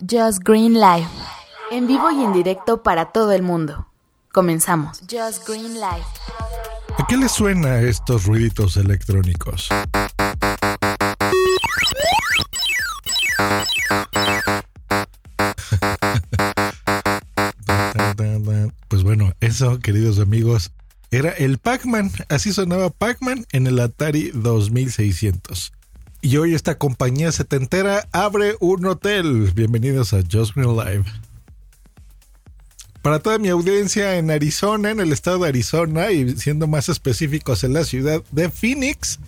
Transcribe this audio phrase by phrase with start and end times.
[0.00, 1.06] Just Green Live.
[1.70, 3.86] En vivo y en directo para todo el mundo.
[4.32, 5.00] Comenzamos.
[5.10, 6.04] Just Green Live.
[6.98, 9.68] ¿A qué le suena estos ruiditos electrónicos?
[18.88, 20.70] Pues bueno, eso, queridos amigos,
[21.10, 22.10] era el Pac-Man.
[22.28, 25.72] Así sonaba Pac-Man en el Atari 2600.
[26.24, 29.50] Y hoy esta compañía setentera abre un hotel.
[29.56, 31.04] Bienvenidos a Just Green Live.
[33.02, 37.64] Para toda mi audiencia en Arizona, en el estado de Arizona y siendo más específicos
[37.64, 39.18] en la ciudad de Phoenix,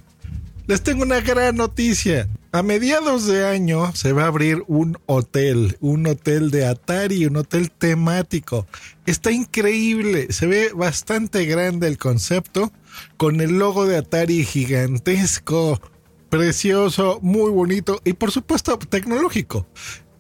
[0.69, 2.29] les tengo una gran noticia.
[2.53, 7.37] A mediados de año se va a abrir un hotel, un hotel de Atari, un
[7.39, 8.69] hotel temático.
[9.05, 12.71] Está increíble, se ve bastante grande el concepto,
[13.17, 15.81] con el logo de Atari gigantesco,
[16.39, 19.69] precioso, muy bonito y por supuesto tecnológico.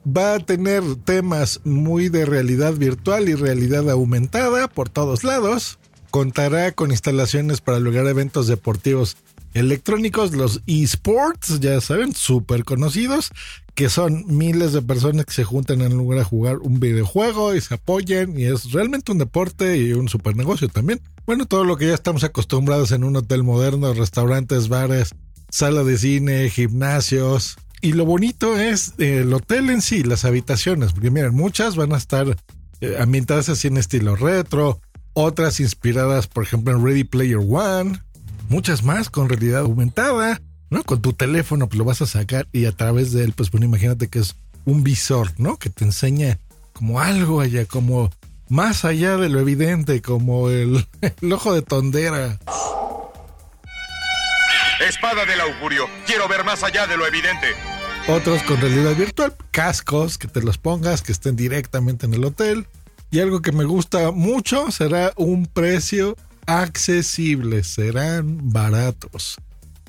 [0.06, 5.80] Va a tener temas muy de realidad virtual y realidad aumentada por todos lados.
[6.12, 9.16] Contará con instalaciones para lograr eventos deportivos
[9.54, 13.30] electrónicos, los esports, ya saben, súper conocidos,
[13.74, 17.60] que son miles de personas que se juntan en lugar a jugar un videojuego y
[17.60, 21.00] se apoyan y es realmente un deporte y un super negocio también.
[21.26, 25.14] Bueno, todo lo que ya estamos acostumbrados en un hotel moderno, restaurantes, bares,
[25.54, 27.56] sala de cine, gimnasios.
[27.80, 31.96] Y lo bonito es el hotel en sí, las habitaciones, porque miren, muchas van a
[31.96, 32.36] estar
[32.80, 34.80] eh, ambientadas así en estilo retro,
[35.12, 38.00] otras inspiradas, por ejemplo, en Ready Player One,
[38.48, 40.82] muchas más con realidad aumentada, ¿no?
[40.82, 43.66] Con tu teléfono pues lo vas a sacar y a través de él, pues bueno,
[43.66, 45.56] imagínate que es un visor, ¿no?
[45.56, 46.40] Que te enseña
[46.72, 48.10] como algo allá, como
[48.48, 50.84] más allá de lo evidente, como el,
[51.22, 52.40] el ojo de tondera.
[54.88, 55.88] Espada del augurio.
[56.06, 57.46] Quiero ver más allá de lo evidente.
[58.06, 62.66] Otros con realidad virtual, cascos que te los pongas, que estén directamente en el hotel.
[63.10, 69.38] Y algo que me gusta mucho será un precio accesible, serán baratos.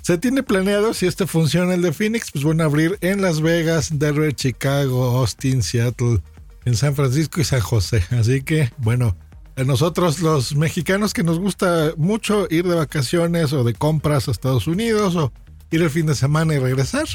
[0.02, 3.42] Se tiene planeado, si este funciona el de Phoenix, pues van a abrir en Las
[3.42, 6.22] Vegas, Denver, Chicago, Austin, Seattle,
[6.64, 8.04] en San Francisco y San José.
[8.12, 9.18] Así que, bueno,
[9.56, 14.32] a nosotros los mexicanos que nos gusta mucho ir de vacaciones o de compras a
[14.32, 15.32] Estados Unidos o
[15.72, 17.06] ir el fin de semana y regresar.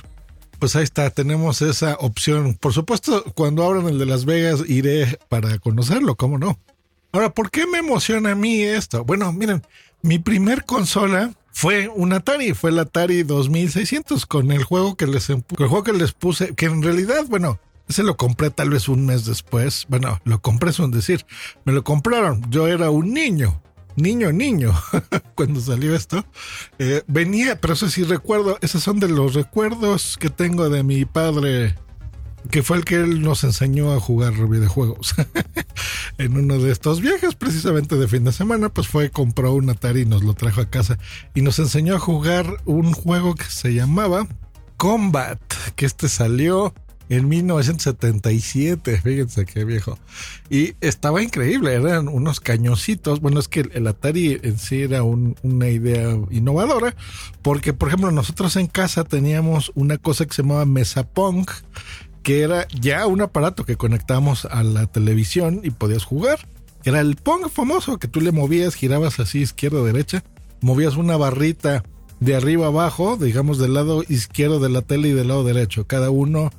[0.59, 2.55] Pues ahí está, tenemos esa opción.
[2.55, 6.59] Por supuesto, cuando abran el de Las Vegas iré para conocerlo, ¿cómo no?
[7.13, 9.05] Ahora, ¿por qué me emociona a mí esto?
[9.05, 9.63] Bueno, miren,
[10.03, 15.29] mi primer consola fue un Atari, fue el Atari 2600 con el juego que les
[15.31, 17.59] el juego que les puse, que en realidad, bueno,
[17.91, 19.85] ese lo compré tal vez un mes después.
[19.89, 21.27] Bueno, lo compré, es un decir.
[21.65, 22.49] Me lo compraron.
[22.49, 23.61] Yo era un niño.
[23.97, 24.73] Niño, niño,
[25.35, 26.25] cuando salió esto.
[26.79, 31.05] Eh, venía, pero eso sí recuerdo, esos son de los recuerdos que tengo de mi
[31.05, 31.75] padre,
[32.53, 35.17] que fue el que él nos enseñó a jugar videojuegos.
[36.19, 40.03] en uno de estos viajes, precisamente de fin de semana, pues fue, compró un Atari
[40.03, 40.97] y nos lo trajo a casa.
[41.35, 44.29] Y nos enseñó a jugar un juego que se llamaba
[44.77, 45.41] Combat,
[45.75, 46.73] que este salió
[47.11, 49.99] en 1977, fíjense qué viejo.
[50.49, 53.21] Y estaba increíble, eran unos cañoncitos.
[53.21, 56.95] Bueno, es que el Atari en sí era una idea innovadora,
[57.43, 61.51] porque por ejemplo nosotros en casa teníamos una cosa que se llamaba Mesa Punk,
[62.23, 66.47] que era ya un aparato que conectamos a la televisión y podías jugar.
[66.85, 70.23] Era el Pong famoso que tú le movías, girabas así izquierda derecha,
[70.61, 71.83] movías una barrita
[72.21, 75.89] de arriba abajo, digamos del lado izquierdo de la tele y del lado derecho.
[75.89, 76.53] Cada uno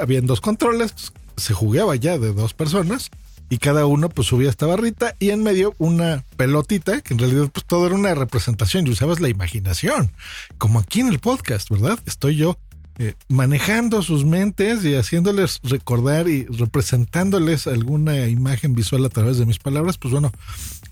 [0.00, 0.94] habían dos controles,
[1.36, 3.10] se jugaba ya de dos personas
[3.48, 7.50] y cada uno pues subía esta barrita y en medio una pelotita que en realidad
[7.52, 10.10] pues todo era una representación y usabas la imaginación,
[10.58, 11.98] como aquí en el podcast, ¿verdad?
[12.06, 12.56] Estoy yo
[12.98, 19.46] eh, manejando sus mentes y haciéndoles recordar y representándoles alguna imagen visual a través de
[19.46, 20.32] mis palabras, pues bueno,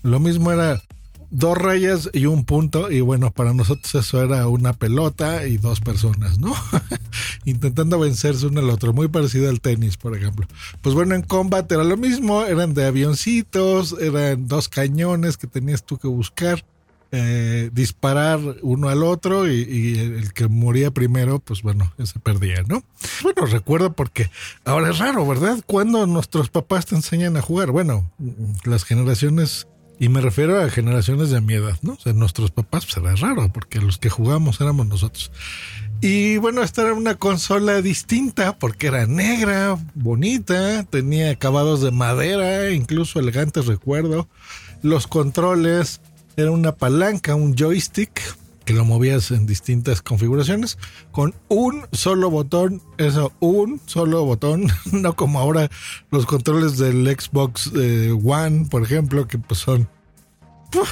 [0.03, 0.81] lo mismo era
[1.31, 2.91] dos rayas y un punto.
[2.91, 6.53] Y bueno, para nosotros eso era una pelota y dos personas, ¿no?
[7.45, 10.47] Intentando vencerse uno al otro, muy parecido al tenis, por ejemplo.
[10.81, 15.83] Pues bueno, en combate era lo mismo, eran de avioncitos, eran dos cañones que tenías
[15.83, 16.63] tú que buscar.
[17.13, 22.63] eh, disparar uno al otro y, y el que moría primero, pues bueno, se perdía,
[22.67, 22.83] ¿no?
[23.21, 24.29] Bueno, recuerdo porque
[24.63, 25.61] ahora es raro, ¿verdad?
[25.65, 28.09] Cuando nuestros papás te enseñan a jugar, bueno,
[28.63, 29.67] las generaciones
[30.01, 31.95] y me refiero a generaciones de mi edad, ¿no?
[32.03, 35.31] O nuestros papás, pues era raro, porque los que jugamos éramos nosotros.
[36.01, 42.71] Y bueno, esta era una consola distinta, porque era negra, bonita, tenía acabados de madera,
[42.71, 44.27] incluso elegantes, recuerdo.
[44.81, 46.01] Los controles,
[46.35, 48.21] era una palanca, un joystick,
[48.65, 50.77] que lo movías en distintas configuraciones,
[51.11, 55.69] con un solo botón, eso, un solo botón, no como ahora
[56.11, 59.89] los controles del Xbox eh, One, por ejemplo, que pues son,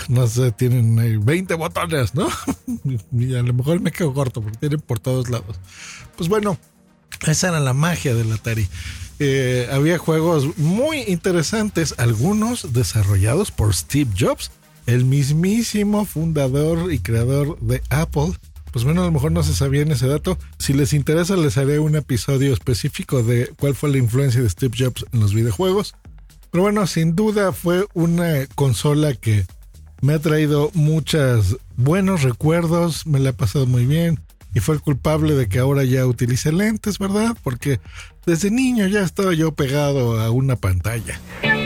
[0.07, 2.27] no sé, tienen eh, 20 botones, ¿no?
[3.11, 5.59] y a lo mejor me quedo corto porque tienen por todos lados.
[6.17, 6.57] Pues bueno,
[7.27, 8.67] esa era la magia del Atari.
[9.21, 14.49] Eh, había juegos muy interesantes, algunos desarrollados por Steve Jobs,
[14.89, 18.33] el mismísimo fundador y creador de Apple.
[18.71, 20.37] Pues bueno, a lo mejor no se sabía en ese dato.
[20.57, 24.75] Si les interesa, les haré un episodio específico de cuál fue la influencia de Steve
[24.77, 25.95] Jobs en los videojuegos.
[26.51, 29.45] Pero bueno, sin duda fue una consola que
[30.01, 34.19] me ha traído muchos buenos recuerdos, me la he pasado muy bien
[34.53, 37.37] y fue el culpable de que ahora ya utilice lentes, ¿verdad?
[37.43, 37.79] Porque
[38.25, 41.19] desde niño ya estaba yo pegado a una pantalla.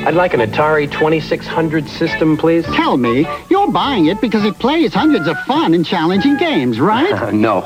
[0.05, 2.65] I'd like an Atari 2600 system, please.
[2.65, 7.11] Tell me, you're buying it because it plays hundreds of fun and challenging games, right?
[7.13, 7.61] Uh, no,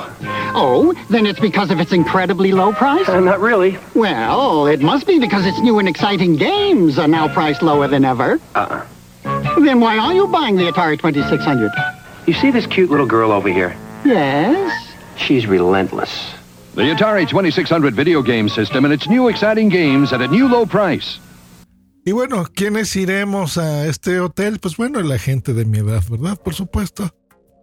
[0.54, 3.10] oh, then it's because of its incredibly low price?
[3.10, 3.80] uh, not really.
[3.96, 8.06] Well, it must be because its new and exciting games are now priced lower than
[8.06, 8.40] ever.
[8.54, 8.86] Uh-uh.
[9.60, 11.72] Then why are you buying the Atari 2600?
[12.28, 13.76] You see this cute little girl over here?
[14.06, 14.94] Yes?
[15.18, 16.36] She's relentless.
[16.76, 20.68] The Atari 2600 video game system and its new exciting games at a new low
[20.68, 21.18] price.
[22.08, 24.60] Y bueno, ¿quiénes iremos a este hotel?
[24.60, 26.42] Pues bueno, la gente de mi edad, ¿verdad?
[26.42, 27.14] Por supuesto.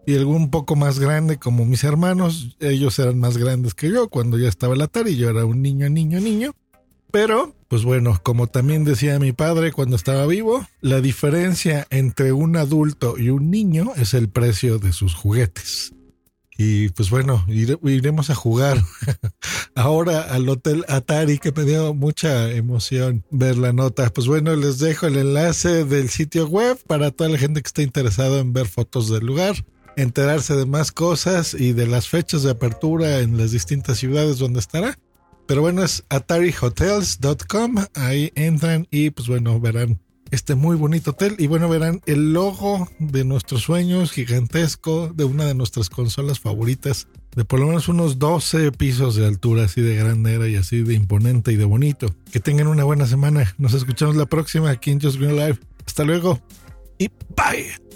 [0.05, 2.55] Y algún poco más grande como mis hermanos.
[2.61, 5.17] Ellos eran más grandes que yo cuando ya estaba el Atari.
[5.17, 6.53] Yo era un niño, niño, niño.
[7.11, 12.59] Pero, pues bueno, como también decía mi padre cuando estaba vivo, la diferencia entre un
[12.59, 15.95] adulto y un niño es el precio de sus juguetes.
[16.57, 18.81] Y pues bueno, ire- iremos a jugar
[19.75, 24.11] ahora al Hotel Atari, que me dio mucha emoción ver la nota.
[24.11, 27.83] Pues bueno, les dejo el enlace del sitio web para toda la gente que esté
[27.83, 29.57] interesada en ver fotos del lugar,
[29.97, 34.61] enterarse de más cosas y de las fechas de apertura en las distintas ciudades donde
[34.61, 34.97] estará.
[35.47, 37.75] Pero bueno, es atarihotels.com.
[37.95, 40.01] Ahí entran y pues bueno, verán
[40.35, 41.37] este muy bonito hotel.
[41.39, 47.09] Y bueno, verán el logo de nuestros sueños gigantesco de una de nuestras consolas favoritas.
[47.35, 50.83] De por lo menos unos 12 pisos de altura, así de grande era y así
[50.83, 52.15] de imponente y de bonito.
[52.31, 53.55] Que tengan una buena semana.
[53.59, 55.59] Nos escuchamos la próxima aquí en Just Green Live.
[55.87, 56.41] Hasta luego
[56.99, 57.95] y bye.